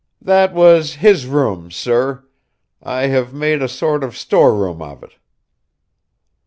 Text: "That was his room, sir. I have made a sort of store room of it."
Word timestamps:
"That 0.23 0.51
was 0.55 0.95
his 0.95 1.27
room, 1.27 1.69
sir. 1.69 2.23
I 2.81 3.01
have 3.09 3.35
made 3.35 3.61
a 3.61 3.69
sort 3.69 4.03
of 4.03 4.17
store 4.17 4.55
room 4.55 4.81
of 4.81 5.03
it." 5.03 5.11